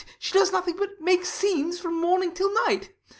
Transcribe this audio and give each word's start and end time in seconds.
She 0.17 0.33
does 0.33 0.51
nothing 0.51 0.77
but 0.77 0.99
make 0.99 1.25
scenes 1.27 1.79
from 1.79 1.93
morning 1.93 2.31
till 2.31 2.51
night. 2.65 2.89